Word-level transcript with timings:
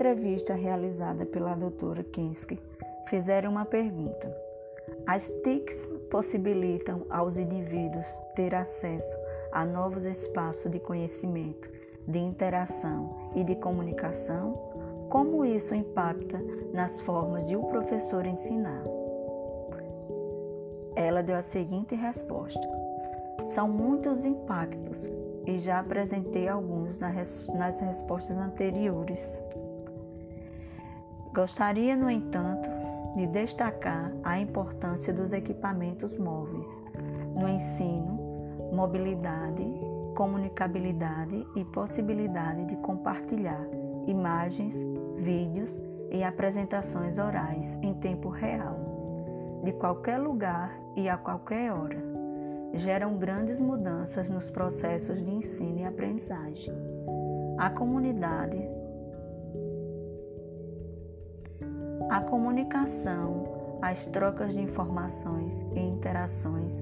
entrevista 0.00 0.54
realizada 0.54 1.26
pela 1.26 1.54
doutora 1.54 2.02
Kinski, 2.02 2.58
fizeram 3.10 3.50
uma 3.50 3.66
pergunta. 3.66 4.34
As 5.06 5.28
TICs 5.44 5.86
possibilitam 6.10 7.02
aos 7.10 7.36
indivíduos 7.36 8.06
ter 8.34 8.54
acesso 8.54 9.14
a 9.52 9.62
novos 9.66 10.02
espaços 10.06 10.72
de 10.72 10.80
conhecimento, 10.80 11.68
de 12.08 12.18
interação 12.18 13.30
e 13.36 13.44
de 13.44 13.54
comunicação? 13.56 14.54
Como 15.10 15.44
isso 15.44 15.74
impacta 15.74 16.40
nas 16.72 16.98
formas 17.02 17.46
de 17.46 17.54
o 17.54 17.60
um 17.60 17.68
professor 17.68 18.24
ensinar? 18.24 18.82
Ela 20.96 21.22
deu 21.22 21.36
a 21.36 21.42
seguinte 21.42 21.94
resposta: 21.94 22.66
São 23.50 23.68
muitos 23.68 24.24
impactos 24.24 25.12
e 25.46 25.58
já 25.58 25.80
apresentei 25.80 26.48
alguns 26.48 26.98
nas 26.98 27.80
respostas 27.80 28.38
anteriores. 28.38 29.49
Gostaria, 31.34 31.94
no 31.94 32.10
entanto, 32.10 32.68
de 33.14 33.26
destacar 33.28 34.12
a 34.24 34.40
importância 34.40 35.12
dos 35.12 35.32
equipamentos 35.32 36.16
móveis 36.18 36.68
no 37.34 37.48
ensino, 37.48 38.18
mobilidade, 38.72 39.64
comunicabilidade 40.16 41.46
e 41.54 41.64
possibilidade 41.66 42.66
de 42.66 42.76
compartilhar 42.76 43.64
imagens, 44.06 44.74
vídeos 45.18 45.70
e 46.10 46.24
apresentações 46.24 47.16
orais 47.16 47.78
em 47.80 47.94
tempo 47.94 48.28
real, 48.28 49.60
de 49.64 49.72
qualquer 49.72 50.18
lugar 50.18 50.76
e 50.96 51.08
a 51.08 51.16
qualquer 51.16 51.72
hora. 51.72 52.10
Geram 52.74 53.16
grandes 53.16 53.60
mudanças 53.60 54.28
nos 54.28 54.50
processos 54.50 55.24
de 55.24 55.30
ensino 55.30 55.78
e 55.78 55.84
aprendizagem. 55.84 56.74
A 57.58 57.70
comunidade 57.70 58.79
A 62.10 62.20
comunicação, 62.22 63.78
as 63.80 64.04
trocas 64.06 64.52
de 64.52 64.60
informações 64.60 65.54
e 65.76 65.78
interações 65.78 66.74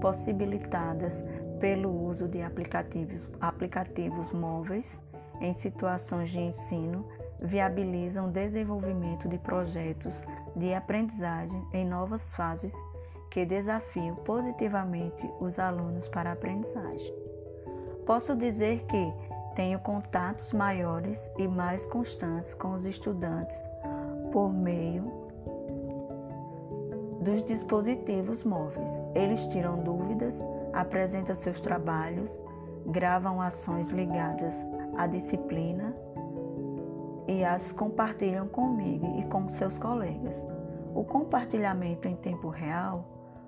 possibilitadas 0.00 1.22
pelo 1.60 1.88
uso 2.08 2.26
de 2.26 2.42
aplicativos, 2.42 3.22
aplicativos 3.40 4.32
móveis 4.32 4.98
em 5.40 5.54
situações 5.54 6.28
de 6.30 6.40
ensino 6.40 7.06
viabilizam 7.40 8.26
o 8.26 8.32
desenvolvimento 8.32 9.28
de 9.28 9.38
projetos 9.38 10.12
de 10.56 10.74
aprendizagem 10.74 11.64
em 11.72 11.86
novas 11.86 12.34
fases 12.34 12.74
que 13.30 13.46
desafiam 13.46 14.16
positivamente 14.16 15.24
os 15.38 15.56
alunos 15.56 16.08
para 16.08 16.30
a 16.30 16.32
aprendizagem. 16.32 17.14
Posso 18.04 18.34
dizer 18.34 18.84
que 18.86 19.12
tenho 19.54 19.78
contatos 19.78 20.52
maiores 20.52 21.30
e 21.38 21.46
mais 21.46 21.86
constantes 21.86 22.52
com 22.54 22.74
os 22.74 22.84
estudantes 22.84 23.56
por 24.34 24.52
meio 24.52 25.04
dos 27.20 27.40
dispositivos 27.44 28.42
móveis. 28.42 28.90
Eles 29.14 29.46
tiram 29.46 29.78
dúvidas, 29.78 30.44
apresentam 30.72 31.36
seus 31.36 31.60
trabalhos, 31.60 32.42
gravam 32.84 33.40
ações 33.40 33.90
ligadas 33.92 34.52
à 34.96 35.06
disciplina 35.06 35.94
e 37.28 37.44
as 37.44 37.70
compartilham 37.70 38.48
comigo 38.48 39.20
e 39.20 39.24
com 39.26 39.48
seus 39.48 39.78
colegas. 39.78 40.36
O 40.96 41.04
compartilhamento 41.04 42.08
em 42.08 42.16
tempo 42.16 42.48
real 42.48 43.04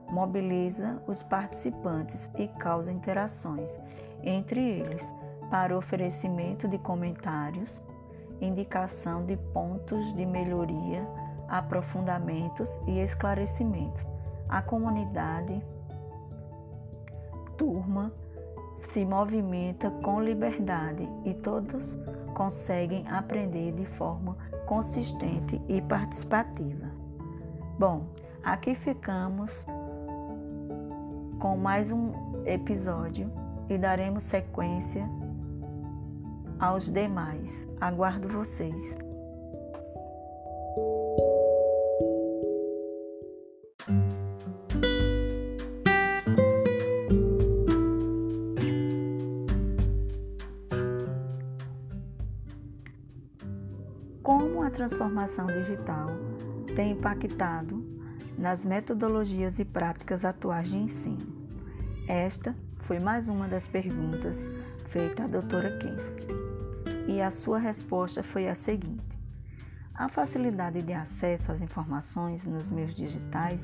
mobiliza 0.09 1.03
os 1.09 1.21
participantes 1.25 2.31
e 2.39 2.47
causa 2.47 2.93
interações 2.93 3.77
entre 4.23 4.61
eles 4.61 5.03
para 5.51 5.77
oferecimento 5.77 6.69
de 6.69 6.79
comentários 6.79 7.83
indicação 8.41 9.25
de 9.25 9.37
pontos 9.37 10.15
de 10.15 10.25
melhoria, 10.27 11.07
aprofundamentos 11.49 12.69
e 12.87 12.99
esclarecimentos. 12.99 14.07
A 14.49 14.63
comunidade, 14.63 15.63
turma, 17.57 18.13
se 18.79 19.05
movimenta 19.05 19.91
com 20.03 20.21
liberdade 20.21 21.09
e 21.25 21.35
todos 21.35 21.99
conseguem 22.35 23.07
aprender 23.09 23.73
de 23.73 23.87
forma 23.97 24.37
consistente 24.67 25.61
e 25.69 25.81
participativa. 25.81 26.91
Bom, 27.79 28.05
aqui 28.43 28.75
ficamos 28.75 29.67
com 31.39 31.57
mais 31.57 31.91
um 31.91 32.13
episódio 32.45 33.31
e 33.69 33.77
daremos 33.77 34.25
sequência 34.25 35.09
aos 36.59 36.91
demais. 36.91 37.67
Aguardo 37.81 38.29
vocês. 38.29 38.97
Como 54.23 54.63
a 54.63 54.71
transformação 54.71 55.47
digital 55.47 56.09
tem 56.75 56.93
impactado 56.93 57.85
nas 58.37 58.65
metodologias 58.65 59.59
e 59.59 59.65
práticas 59.65 60.25
atuais 60.25 60.69
de 60.69 60.77
ensino? 60.77 61.37
Esta 62.09 62.55
foi 62.81 62.99
mais 63.01 63.29
uma 63.29 63.49
das 63.49 63.67
perguntas 63.69 64.37
feita 64.97 65.25
à 65.25 65.27
doutora 65.27 65.77
Kinski 65.77 66.27
e 67.07 67.21
a 67.21 67.31
sua 67.31 67.59
resposta 67.59 68.23
foi 68.23 68.49
a 68.49 68.55
seguinte: 68.55 69.05
A 69.95 70.09
facilidade 70.09 70.81
de 70.81 70.95
acesso 70.95 71.53
às 71.53 71.61
informações 71.61 72.47
nos 72.47 72.71
meios 72.71 72.95
digitais 72.95 73.61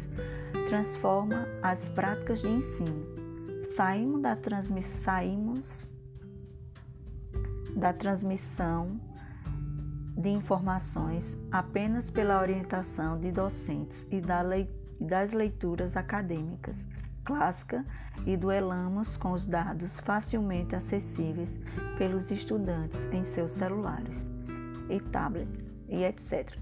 transforma 0.69 1.49
as 1.63 1.89
práticas 1.89 2.43
de 2.43 2.49
ensino. 2.49 3.07
Saímos 3.71 4.21
da. 4.21 4.37
Saímos 5.01 5.89
da 7.77 7.95
transmissão 7.95 9.01
de 10.15 10.29
informações 10.29 11.25
apenas 11.51 12.11
pela 12.11 12.43
orientação 12.43 13.19
de 13.19 13.33
docentes 13.33 14.07
e 14.11 14.21
das 15.01 15.33
leituras 15.33 15.97
acadêmicas 15.97 16.77
clássica 17.25 17.85
e 18.27 18.37
duelamos 18.37 19.17
com 19.17 19.33
os 19.33 19.47
dados 19.47 19.99
facilmente 20.01 20.75
acessíveis 20.75 21.51
pelos 21.99 22.31
estudantes 22.31 23.01
em 23.13 23.25
seus 23.25 23.53
celulares 23.53 24.17
e 24.89 25.01
tablets 25.01 25.65
e 25.89 26.05
etc. 26.05 26.57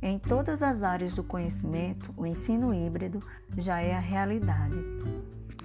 Em 0.00 0.18
todas 0.18 0.62
as 0.62 0.82
áreas 0.82 1.14
do 1.14 1.24
conhecimento, 1.24 2.14
o 2.16 2.24
ensino 2.24 2.72
híbrido 2.72 3.22
já 3.56 3.80
é 3.80 3.94
a 3.94 4.00
realidade 4.00 4.76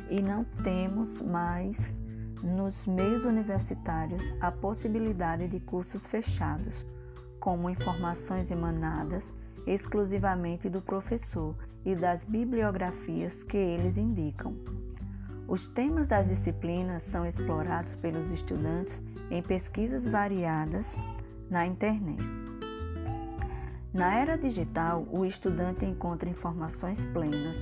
e 0.10 0.22
não 0.22 0.44
temos 0.64 1.22
mais 1.22 1.96
nos 2.42 2.86
meios 2.86 3.24
universitários 3.24 4.34
a 4.42 4.52
possibilidade 4.52 5.48
de 5.48 5.60
cursos 5.60 6.06
fechados, 6.06 6.86
como 7.40 7.70
informações 7.70 8.52
emanadas 8.52 9.32
exclusivamente 9.66 10.70
do 10.70 10.82
professor 10.82 11.56
e 11.86 11.96
das 11.96 12.26
bibliografias 12.26 13.44
que 13.44 13.58
eles 13.58 13.98
indicam. 13.98 14.56
Os 15.48 15.68
temas 15.68 16.08
das 16.08 16.28
disciplinas 16.28 17.04
são 17.04 17.26
explorados 17.26 17.94
pelos 17.96 18.30
estudantes 18.32 19.02
em 19.30 19.42
pesquisas 19.42 20.08
variadas 20.08 20.96
na 21.50 21.66
internet. 21.66 22.24
Na 23.94 24.16
era 24.16 24.38
digital, 24.38 25.06
o 25.12 25.26
estudante 25.26 25.86
encontra 25.86 26.30
informações 26.30 27.04
plenas 27.14 27.58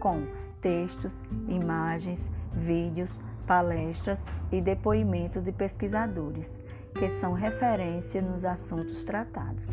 com 0.00 0.26
textos, 0.60 1.12
imagens, 1.48 2.30
vídeos, 2.52 3.10
palestras 3.46 4.20
e 4.50 4.60
depoimentos 4.60 5.44
de 5.44 5.52
pesquisadores, 5.52 6.58
que 6.98 7.08
são 7.10 7.34
referência 7.34 8.20
nos 8.20 8.44
assuntos 8.44 9.04
tratados, 9.04 9.64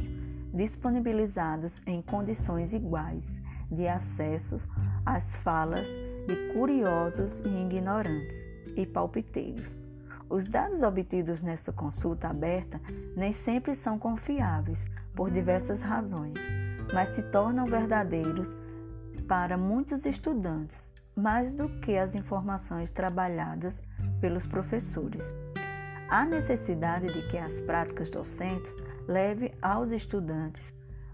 disponibilizados 0.53 1.81
em 1.85 2.01
condições 2.01 2.73
iguais 2.73 3.41
de 3.71 3.87
acesso 3.87 4.61
às 5.05 5.35
falas 5.37 5.87
de 6.27 6.53
curiosos 6.53 7.39
e 7.39 7.47
ignorantes 7.47 8.37
e 8.75 8.85
palpiteiros. 8.85 9.77
Os 10.29 10.47
dados 10.47 10.81
obtidos 10.81 11.41
nessa 11.41 11.71
consulta 11.73 12.27
aberta 12.27 12.79
nem 13.15 13.33
sempre 13.33 13.75
são 13.75 13.99
confiáveis 13.99 14.85
por 15.15 15.29
diversas 15.29 15.81
razões, 15.81 16.39
mas 16.93 17.09
se 17.09 17.21
tornam 17.23 17.65
verdadeiros 17.65 18.55
para 19.27 19.57
muitos 19.57 20.05
estudantes, 20.05 20.83
mais 21.15 21.53
do 21.55 21.69
que 21.81 21.97
as 21.97 22.15
informações 22.15 22.91
trabalhadas 22.91 23.81
pelos 24.19 24.47
professores. 24.47 25.23
Há 26.09 26.25
necessidade 26.25 27.07
de 27.07 27.27
que 27.29 27.37
as 27.37 27.59
práticas 27.61 28.09
docentes 28.09 28.75
levem 29.07 29.53
aos 29.61 29.91
estudantes 29.91 30.73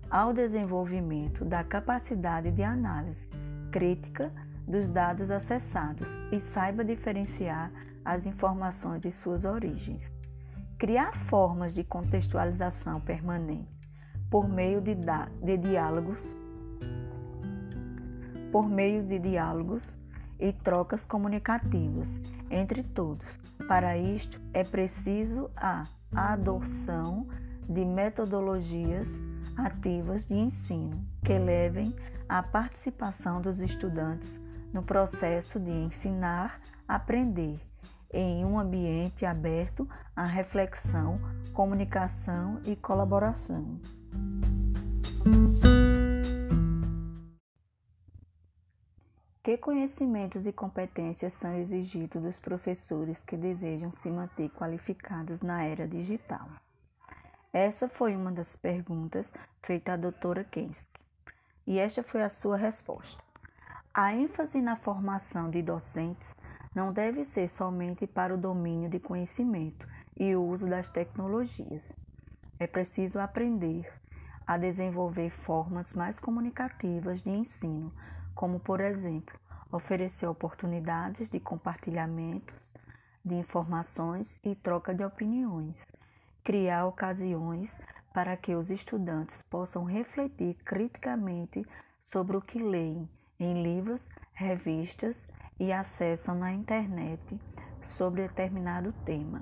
ao 0.10 0.34
desenvolvimento 0.34 1.46
da 1.46 1.64
capacidade 1.64 2.52
de 2.52 2.64
análise 2.64 3.30
crítica 3.72 4.32
dos 4.68 4.90
dados 4.90 5.32
acessados 5.32 6.10
e 6.32 6.40
saiba 6.40 6.84
diferenciar 6.84 7.72
as 8.04 8.26
informações 8.26 9.02
de 9.02 9.12
suas 9.12 9.46
origens. 9.46 10.12
criar 10.80 11.14
formas 11.14 11.76
de 11.76 11.84
contextualização 11.84 13.02
permanente 13.02 13.78
por 14.32 14.48
meio 14.48 14.80
de, 14.80 14.96
de 15.44 15.58
diálogos, 15.58 16.22
por 18.50 18.70
meio 18.70 19.04
de 19.04 19.20
diálogos 19.20 19.84
e 20.40 20.54
trocas 20.54 21.04
comunicativas 21.04 22.22
entre 22.50 22.82
todos. 22.82 23.28
Para 23.68 23.98
isto 23.98 24.40
é 24.54 24.64
preciso 24.64 25.52
a 25.56 25.84
adoção 26.16 27.28
de 27.70 27.86
metodologias 27.86 29.08
ativas 29.56 30.26
de 30.26 30.34
ensino 30.34 31.06
que 31.24 31.38
levem 31.38 31.96
à 32.28 32.42
participação 32.42 33.40
dos 33.40 33.60
estudantes 33.60 34.42
no 34.74 34.82
processo 34.82 35.60
de 35.60 35.72
ensinar, 35.72 36.60
aprender 36.88 37.60
em 38.12 38.44
um 38.44 38.60
ambiente 38.60 39.26
aberto 39.26 39.88
à 40.16 40.24
reflexão, 40.24 41.20
comunicação 41.54 42.60
e 42.66 42.76
colaboração. 42.76 43.80
Que 49.44 49.58
conhecimentos 49.58 50.46
e 50.46 50.52
competências 50.52 51.34
são 51.34 51.56
exigidos 51.56 52.22
dos 52.22 52.40
professores 52.40 53.24
que 53.24 53.38
desejam 53.38 53.92
se 53.92 54.10
manter 54.10 54.50
qualificados 54.50 55.42
na 55.42 55.64
era 55.64 55.88
digital? 55.88 56.48
Essa 57.52 57.90
foi 57.90 58.16
uma 58.16 58.32
das 58.32 58.56
perguntas 58.56 59.34
feita 59.64 59.94
à 59.94 59.98
doutora 59.98 60.44
Kensky, 60.44 61.02
e 61.66 61.80
esta 61.80 62.04
foi 62.04 62.22
a 62.22 62.30
sua 62.30 62.56
resposta. 62.56 63.24
A 63.92 64.14
ênfase 64.14 64.62
na 64.62 64.76
formação 64.76 65.50
de 65.50 65.64
docentes 65.64 66.36
não 66.76 66.94
deve 66.94 67.26
ser 67.26 67.48
somente 67.48 68.06
para 68.06 68.36
o 68.36 68.38
domínio 68.38 68.88
de 68.88 69.00
conhecimento 69.00 69.88
e 70.16 70.36
o 70.36 70.44
uso 70.44 70.68
das 70.68 70.90
tecnologias. 70.90 71.92
É 72.60 72.68
preciso 72.68 73.20
aprender 73.20 73.92
a 74.46 74.56
desenvolver 74.56 75.32
formas 75.32 75.96
mais 75.96 76.20
comunicativas 76.20 77.20
de 77.22 77.32
ensino, 77.32 77.92
como, 78.36 78.60
por 78.60 78.80
exemplo, 78.80 79.40
oferecer 79.72 80.28
oportunidades 80.28 81.32
de 81.32 81.40
compartilhamentos 81.40 82.72
de 83.26 83.34
informações 83.34 84.40
e 84.44 84.54
troca 84.54 84.94
de 84.94 85.04
opiniões, 85.04 85.88
criar 86.44 86.86
ocasiões 86.86 87.80
para 88.14 88.36
que 88.36 88.56
os 88.56 88.70
estudantes 88.70 89.42
possam 89.44 89.84
refletir 89.84 90.56
criticamente 90.66 91.66
sobre 92.04 92.38
o 92.38 92.42
que 92.42 92.60
leem 92.60 93.08
em 93.40 93.62
livros, 93.62 94.10
revistas 94.34 95.28
e 95.60 95.72
acessam 95.72 96.36
na 96.36 96.52
internet 96.52 97.40
sobre 97.84 98.28
determinado 98.28 98.94
tema. 99.06 99.42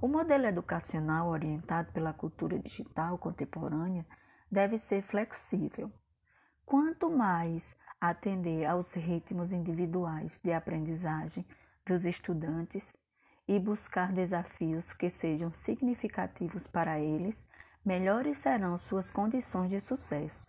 O 0.00 0.08
modelo 0.08 0.46
educacional 0.46 1.28
orientado 1.28 1.92
pela 1.92 2.12
cultura 2.12 2.58
digital 2.58 3.16
contemporânea 3.18 4.04
deve 4.50 4.76
ser 4.76 5.02
flexível. 5.02 5.92
Quanto 6.66 7.08
mais 7.08 7.76
atender 8.00 8.66
aos 8.66 8.92
ritmos 8.94 9.52
individuais 9.52 10.40
de 10.42 10.52
aprendizagem 10.52 11.46
dos 11.86 12.04
estudantes 12.04 12.94
e 13.46 13.58
buscar 13.58 14.12
desafios 14.12 14.92
que 14.92 15.10
sejam 15.10 15.52
significativos 15.52 16.66
para 16.66 17.00
eles, 17.00 17.44
melhores 17.84 18.38
serão 18.38 18.78
suas 18.78 19.10
condições 19.10 19.70
de 19.70 19.80
sucesso. 19.80 20.46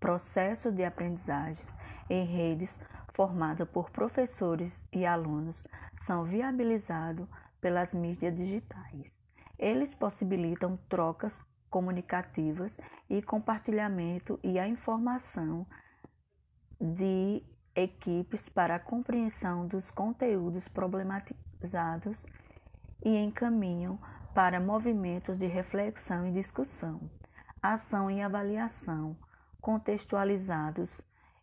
Processo 0.00 0.70
de 0.72 0.84
aprendizagem 0.84 1.64
em 2.10 2.24
redes 2.26 2.78
formada 3.14 3.64
por 3.64 3.90
professores 3.90 4.82
e 4.92 5.06
alunos 5.06 5.64
são 6.00 6.24
viabilizados 6.24 7.28
pelas 7.60 7.94
mídias 7.94 8.34
digitais. 8.34 9.12
Eles 9.58 9.94
possibilitam 9.94 10.76
trocas 10.88 11.40
comunicativas 11.70 12.78
e 13.08 13.22
compartilhamento 13.22 14.38
e 14.42 14.58
a 14.58 14.68
informação 14.68 15.66
de 16.80 17.42
equipes 17.74 18.48
para 18.48 18.76
a 18.76 18.80
compreensão 18.80 19.66
dos 19.66 19.90
conteúdos 19.90 20.68
problematizados 20.68 21.43
e 23.02 23.16
encaminham 23.16 23.98
para 24.34 24.58
movimentos 24.58 25.38
de 25.38 25.46
reflexão 25.46 26.26
e 26.26 26.32
discussão, 26.32 27.00
ação 27.62 28.10
e 28.10 28.20
avaliação 28.20 29.16
contextualizados 29.60 31.00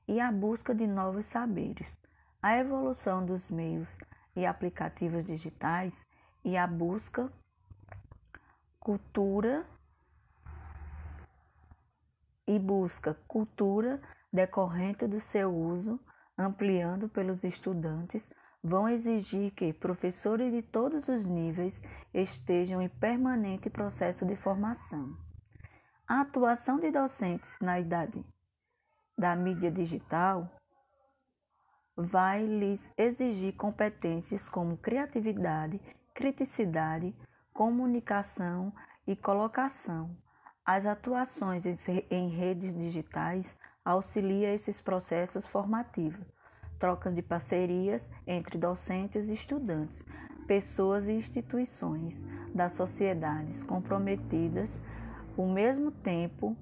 e 0.07 0.19
a 0.19 0.31
busca 0.31 0.75
de 0.75 0.85
novos 0.85 1.25
saberes. 1.25 1.99
A 2.41 2.57
evolução 2.57 3.25
dos 3.25 3.49
meios 3.49 3.97
e 4.35 4.45
aplicativos 4.45 5.25
digitais 5.25 6.05
e 6.43 6.57
a 6.57 6.67
busca 6.67 7.31
cultura 8.79 9.65
e 12.47 12.59
busca 12.59 13.15
cultura 13.27 14.01
decorrente 14.33 15.07
do 15.07 15.21
seu 15.21 15.53
uso, 15.53 15.99
ampliando 16.37 17.07
pelos 17.07 17.43
estudantes, 17.43 18.29
vão 18.63 18.87
exigir 18.87 19.51
que 19.51 19.73
professores 19.73 20.51
de 20.51 20.61
todos 20.61 21.07
os 21.07 21.25
níveis 21.25 21.81
estejam 22.13 22.81
em 22.81 22.89
permanente 22.89 23.69
processo 23.69 24.25
de 24.25 24.35
formação. 24.35 25.17
A 26.07 26.21
atuação 26.21 26.79
de 26.79 26.91
docentes 26.91 27.57
na 27.59 27.79
idade 27.79 28.23
da 29.17 29.35
mídia 29.35 29.71
digital 29.71 30.49
vai 31.95 32.45
lhes 32.45 32.91
exigir 32.97 33.55
competências 33.55 34.47
como 34.49 34.77
criatividade, 34.77 35.79
criticidade, 36.13 37.15
comunicação 37.53 38.73
e 39.05 39.15
colocação. 39.15 40.15
As 40.65 40.85
atuações 40.85 41.65
em 42.09 42.29
redes 42.29 42.75
digitais 42.75 43.57
auxiliam 43.83 44.53
esses 44.53 44.79
processos 44.79 45.47
formativos, 45.47 46.25
trocas 46.81 47.13
de 47.13 47.21
parcerias 47.21 48.09
entre 48.25 48.57
docentes 48.57 49.29
e 49.29 49.33
estudantes, 49.33 50.03
pessoas 50.47 51.05
e 51.07 51.11
instituições 51.11 52.19
das 52.55 52.73
sociedades 52.73 53.61
comprometidas, 53.61 54.81
ao 55.37 55.45
mesmo 55.45 55.91
tempo 55.91 56.57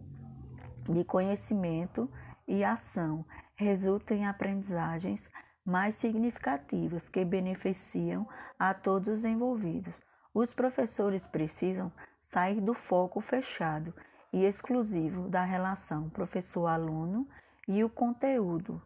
de 0.89 1.06
conhecimento 1.06 2.12
e 2.45 2.66
ação 2.66 3.25
resulta 3.56 4.13
em 4.13 4.27
aprendizagens 4.27 5.30
mais 5.66 5.95
significativas 5.95 7.07
que 7.07 7.24
beneficiam 7.24 8.28
a 8.59 8.73
todos 8.73 9.19
os 9.19 9.26
envolvidos. 9.26 9.95
Os 10.33 10.54
professores 10.54 11.26
precisam 11.28 11.90
sair 12.26 12.59
do 12.59 12.73
foco 12.73 13.21
fechado 13.21 13.94
e 14.33 14.44
exclusivo 14.44 15.30
da 15.30 15.45
relação 15.45 16.09
professor-aluno 16.09 17.26
e 17.68 17.83
o 17.83 17.90
conteúdo, 17.90 18.81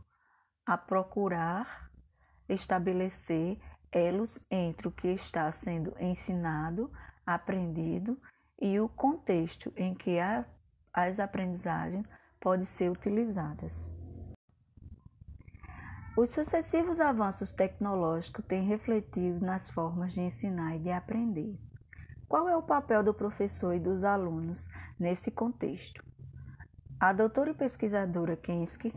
a 0.66 0.78
procurar 0.78 1.92
estabelecer 2.48 3.60
elos 3.92 4.40
entre 4.50 4.88
o 4.88 4.92
que 4.92 5.08
está 5.10 5.52
sendo 5.52 5.96
ensinado, 6.00 6.92
aprendido 7.26 8.20
e 8.60 8.80
o 8.80 8.90
contexto 8.90 9.72
em 9.76 9.94
que 9.94 10.18
as 10.94 11.20
aprendizagens 11.20 12.08
podem 12.40 12.66
ser 12.66 12.90
utilizadas. 12.90 13.88
Os 16.16 16.30
sucessivos 16.30 17.00
avanços 17.00 17.52
tecnológicos 17.54 18.46
têm 18.46 18.64
refletido 18.64 19.44
nas 19.44 19.72
formas 19.72 20.14
de 20.14 20.22
ensinar 20.22 20.76
e 20.76 20.80
de 20.80 20.92
aprender. 20.92 21.60
Qual 22.28 22.48
é 22.48 22.56
o 22.56 22.62
papel 22.62 23.04
do 23.04 23.14
professor 23.14 23.74
e 23.74 23.80
dos 23.80 24.04
alunos 24.04 24.68
nesse 25.00 25.32
contexto? 25.32 26.04
A 27.00 27.12
doutora 27.14 27.52
e 27.52 27.54
pesquisadora 27.56 28.38
Kensky 28.38 28.94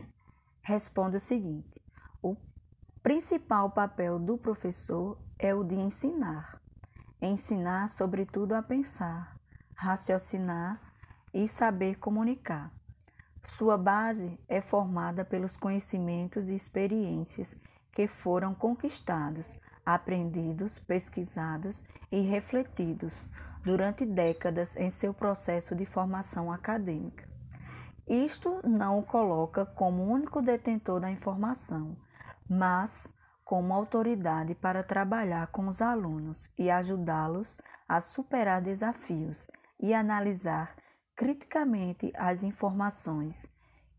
responde 0.67 1.15
o 1.15 1.19
seguinte: 1.21 1.81
o 2.21 2.35
principal 3.01 3.71
papel 3.71 4.19
do 4.19 4.37
professor 4.37 5.17
é 5.39 5.55
o 5.55 5.63
de 5.63 5.75
ensinar. 5.75 6.61
Ensinar, 7.21 7.87
sobretudo, 7.87 8.53
a 8.53 8.61
pensar, 8.61 9.37
raciocinar 9.73 10.79
e 11.33 11.47
saber 11.47 11.95
comunicar. 11.95 12.69
Sua 13.45 13.77
base 13.77 14.37
é 14.49 14.59
formada 14.59 15.23
pelos 15.23 15.55
conhecimentos 15.55 16.49
e 16.49 16.55
experiências 16.55 17.55
que 17.93 18.05
foram 18.05 18.53
conquistados, 18.53 19.57
aprendidos, 19.85 20.79
pesquisados 20.79 21.81
e 22.11 22.19
refletidos 22.19 23.15
durante 23.63 24.05
décadas 24.05 24.75
em 24.75 24.89
seu 24.89 25.13
processo 25.13 25.73
de 25.73 25.85
formação 25.85 26.51
acadêmica. 26.51 27.36
Isto 28.07 28.61
não 28.65 28.99
o 28.99 29.03
coloca 29.03 29.65
como 29.65 30.03
único 30.03 30.41
detentor 30.41 31.01
da 31.01 31.11
informação, 31.11 31.97
mas 32.49 33.13
como 33.43 33.73
autoridade 33.73 34.55
para 34.55 34.81
trabalhar 34.81 35.47
com 35.47 35.67
os 35.67 35.81
alunos 35.81 36.49
e 36.57 36.69
ajudá-los 36.69 37.57
a 37.87 37.99
superar 37.99 38.61
desafios 38.61 39.49
e 39.77 39.93
analisar 39.93 40.73
criticamente 41.17 42.13
as 42.15 42.43
informações 42.43 43.45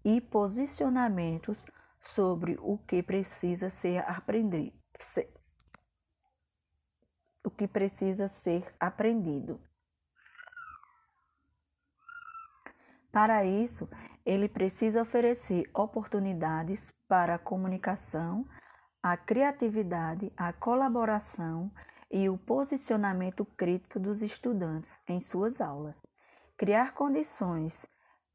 e 0.03 0.23
posicionamentos 0.23 1.63
sobre 2.01 2.57
o 2.61 2.79
que 2.79 3.03
precisa 3.03 3.69
ser 3.69 3.99
aprendido, 4.09 4.73
o 7.45 7.51
que 7.51 7.69
precisa 7.69 8.27
ser 8.27 8.75
aprendido. 8.81 9.61
Para 13.19 13.45
isso, 13.45 13.89
ele 14.25 14.49
precisa 14.49 15.03
oferecer 15.03 15.69
oportunidades 15.75 16.95
para 17.09 17.35
a 17.35 17.39
comunicação, 17.39 18.47
a 19.03 19.17
criatividade, 19.17 20.33
a 20.37 20.53
colaboração 20.53 21.69
e 22.09 22.29
o 22.29 22.39
posicionamento 22.39 23.45
crítico 23.45 23.99
dos 23.99 24.23
estudantes 24.23 25.01
em 25.09 25.19
suas 25.19 25.61
aulas. 25.61 26.01
Criar 26.57 26.95
condições 26.95 27.85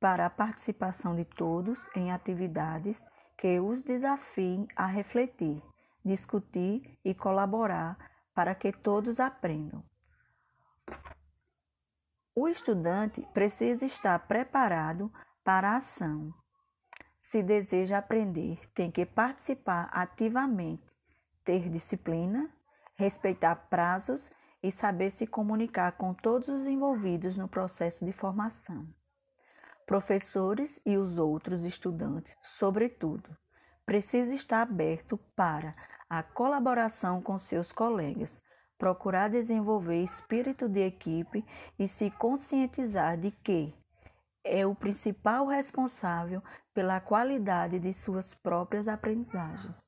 para 0.01 0.25
a 0.25 0.29
participação 0.29 1.15
de 1.15 1.23
todos 1.23 1.89
em 1.95 2.11
atividades 2.11 3.01
que 3.37 3.61
os 3.61 3.81
desafiem 3.81 4.67
a 4.75 4.85
refletir, 4.85 5.63
discutir 6.03 6.99
e 7.05 7.13
colaborar 7.15 7.97
para 8.35 8.53
que 8.53 8.73
todos 8.73 9.21
aprendam. 9.21 9.81
O 12.35 12.47
estudante 12.47 13.21
precisa 13.31 13.85
estar 13.85 14.17
preparado 14.27 15.11
para 15.43 15.71
a 15.71 15.75
ação. 15.77 16.33
Se 17.21 17.43
deseja 17.43 17.99
aprender, 17.99 18.59
tem 18.73 18.89
que 18.89 19.05
participar 19.05 19.87
ativamente, 19.93 20.83
ter 21.43 21.69
disciplina, 21.69 22.49
respeitar 22.95 23.55
prazos 23.69 24.31
e 24.63 24.71
saber 24.71 25.11
se 25.11 25.27
comunicar 25.27 25.91
com 25.91 26.13
todos 26.13 26.47
os 26.47 26.65
envolvidos 26.65 27.37
no 27.37 27.47
processo 27.47 28.03
de 28.03 28.11
formação. 28.11 28.87
Professores 29.85 30.81
e 30.85 30.97
os 30.97 31.19
outros 31.19 31.63
estudantes, 31.63 32.35
sobretudo, 32.41 33.29
precisam 33.85 34.33
estar 34.33 34.61
aberto 34.61 35.17
para 35.35 35.75
a 36.09 36.23
colaboração 36.23 37.21
com 37.21 37.37
seus 37.37 37.71
colegas, 37.71 38.41
procurar 38.83 39.29
desenvolver 39.29 40.03
espírito 40.03 40.67
de 40.67 40.81
equipe 40.81 41.45
e 41.79 41.87
se 41.87 42.11
conscientizar 42.11 43.17
de 43.17 43.31
que 43.31 43.73
é 44.43 44.67
o 44.67 44.75
principal 44.75 45.47
responsável 45.47 46.43
pela 46.73 46.99
qualidade 46.99 47.79
de 47.79 47.93
suas 47.93 48.35
próprias 48.35 48.89
aprendizagens. 48.89 49.81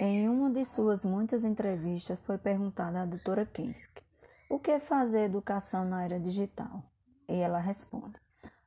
Em 0.00 0.26
uma 0.26 0.48
de 0.48 0.64
suas 0.64 1.04
muitas 1.04 1.44
entrevistas, 1.44 2.18
foi 2.20 2.38
perguntada 2.38 3.02
à 3.02 3.04
doutora 3.04 3.44
Kinski 3.44 4.02
o 4.48 4.58
que 4.58 4.70
é 4.70 4.80
fazer 4.80 5.24
educação 5.24 5.84
na 5.84 6.04
era 6.04 6.18
digital. 6.18 6.82
E 7.28 7.34
ela 7.34 7.58
responde: 7.58 8.18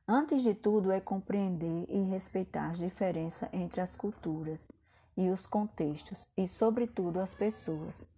Antes 0.06 0.44
de 0.44 0.54
tudo, 0.54 0.92
é 0.92 1.00
compreender 1.00 1.86
e 1.88 2.02
respeitar 2.04 2.70
as 2.70 2.78
diferenças 2.78 3.48
entre 3.52 3.80
as 3.80 3.96
culturas 3.96 4.70
e 5.18 5.30
os 5.30 5.46
contextos 5.46 6.30
e, 6.36 6.46
sobretudo, 6.46 7.18
as 7.18 7.34
pessoas. 7.34 8.08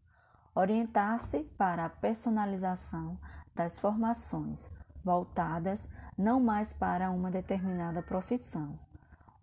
Orientar-se 0.54 1.44
para 1.56 1.86
a 1.86 1.88
personalização 1.88 3.18
das 3.54 3.80
formações, 3.80 4.70
voltadas 5.02 5.88
não 6.16 6.38
mais 6.38 6.74
para 6.74 7.10
uma 7.10 7.30
determinada 7.30 8.02
profissão, 8.02 8.78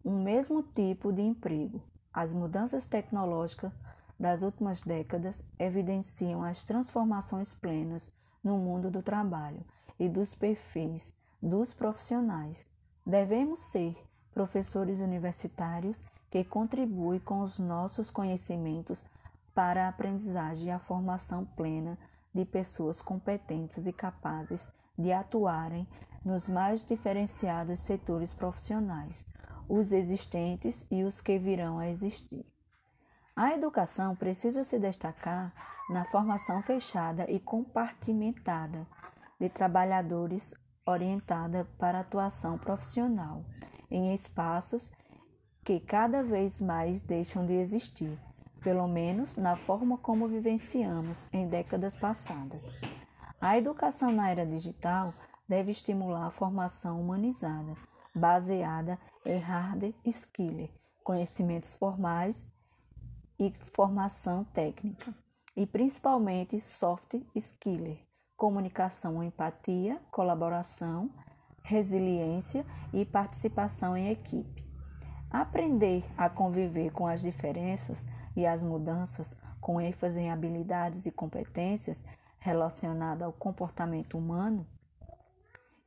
um 0.05 0.21
mesmo 0.21 0.61
tipo 0.61 1.11
de 1.11 1.23
emprego. 1.23 1.81
As 2.13 2.31
mudanças 2.31 2.85
tecnológicas 2.85 3.73
das 4.19 4.43
últimas 4.43 4.83
décadas 4.83 5.41
evidenciam 5.57 6.43
as 6.43 6.63
transformações 6.63 7.53
plenas 7.53 8.11
no 8.43 8.59
mundo 8.59 8.91
do 8.91 9.01
trabalho 9.01 9.65
e 9.99 10.07
dos 10.07 10.35
perfis 10.35 11.15
dos 11.41 11.73
profissionais. 11.73 12.67
Devemos 13.03 13.61
ser 13.71 13.97
professores 14.31 14.99
universitários 14.99 16.03
que 16.37 16.43
contribui 16.43 17.19
com 17.19 17.39
os 17.39 17.57
nossos 17.57 18.11
conhecimentos 18.11 19.03
para 19.55 19.85
a 19.85 19.89
aprendizagem 19.89 20.67
e 20.67 20.71
a 20.71 20.77
formação 20.77 21.43
plena 21.43 21.97
de 22.31 22.45
pessoas 22.45 23.01
competentes 23.01 23.87
e 23.87 23.91
capazes 23.91 24.71
de 24.95 25.11
atuarem 25.11 25.87
nos 26.23 26.47
mais 26.47 26.83
diferenciados 26.83 27.79
setores 27.79 28.35
profissionais, 28.35 29.25
os 29.67 29.91
existentes 29.91 30.85
e 30.91 31.03
os 31.03 31.21
que 31.21 31.39
virão 31.39 31.79
a 31.79 31.89
existir. 31.89 32.45
A 33.35 33.53
educação 33.53 34.15
precisa 34.15 34.63
se 34.63 34.77
destacar 34.77 35.51
na 35.89 36.05
formação 36.05 36.61
fechada 36.61 37.25
e 37.31 37.39
compartimentada 37.39 38.85
de 39.39 39.49
trabalhadores 39.49 40.53
orientada 40.85 41.67
para 41.79 42.01
atuação 42.01 42.59
profissional 42.59 43.43
em 43.89 44.13
espaços 44.13 44.91
que 45.67 45.81
cada 45.81 46.23
vez 46.23 46.61
mais 46.61 47.01
deixam 47.01 47.45
de 47.45 47.51
existir, 47.51 48.17
pelo 48.61 48.87
menos 48.87 49.35
na 49.35 49.57
forma 49.57 49.97
como 49.97 50.25
vivenciamos 50.25 51.27
em 51.33 51.45
décadas 51.45 51.93
passadas. 51.93 52.63
A 53.41 53.57
educação 53.57 54.09
na 54.13 54.29
era 54.29 54.45
digital 54.45 55.13
deve 55.45 55.71
estimular 55.71 56.27
a 56.27 56.31
formação 56.31 57.01
humanizada, 57.01 57.75
baseada 58.15 58.97
em 59.25 59.37
hard 59.39 59.93
skills, 60.05 60.69
conhecimentos 61.03 61.75
formais 61.75 62.47
e 63.37 63.53
formação 63.75 64.45
técnica, 64.45 65.13
e 65.53 65.67
principalmente 65.67 66.61
soft 66.61 67.15
skills, 67.35 67.99
comunicação, 68.37 69.21
empatia, 69.21 69.99
colaboração, 70.11 71.09
resiliência 71.61 72.65
e 72.93 73.03
participação 73.03 73.97
em 73.97 74.09
equipe. 74.09 74.66
Aprender 75.29 76.05
a 76.17 76.29
conviver 76.29 76.91
com 76.91 77.05
as 77.05 77.21
diferenças 77.21 78.03
e 78.35 78.45
as 78.45 78.63
mudanças, 78.63 79.35
com 79.59 79.81
ênfase 79.81 80.19
em 80.19 80.31
habilidades 80.31 81.05
e 81.05 81.11
competências 81.11 82.03
relacionadas 82.39 83.23
ao 83.23 83.33
comportamento 83.33 84.17
humano, 84.17 84.65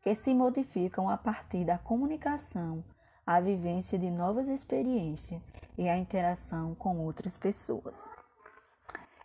que 0.02 0.14
se 0.14 0.34
modificam 0.34 1.08
a 1.08 1.16
partir 1.16 1.64
da 1.64 1.78
comunicação, 1.78 2.84
a 3.26 3.40
vivência 3.40 3.98
de 3.98 4.10
novas 4.10 4.48
experiências 4.48 5.40
e 5.78 5.88
a 5.88 5.96
interação 5.96 6.74
com 6.74 6.98
outras 6.98 7.36
pessoas. 7.38 8.12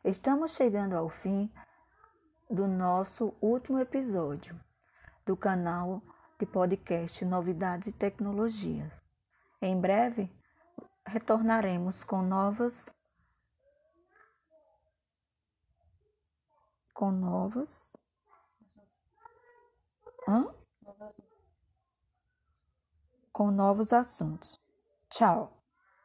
Estamos 0.03 0.55
chegando 0.55 0.95
ao 0.95 1.10
fim 1.10 1.51
do 2.50 2.67
nosso 2.67 3.34
último 3.41 3.79
episódio 3.79 4.55
do 5.25 5.36
canal 5.36 6.01
de 6.39 6.45
podcast 6.45 7.25
Novidades 7.25 7.88
e 7.88 7.91
Tecnologias. 7.91 9.04
Em 9.62 9.79
breve 9.79 10.31
retornaremos 11.05 12.03
com 12.03 12.21
novas 12.21 12.89
com 16.93 17.12
novos 17.12 17.95
Hã? 20.27 20.53
com 23.31 23.51
novos 23.51 23.91
assuntos. 23.91 24.62
Tchau. 25.09 25.54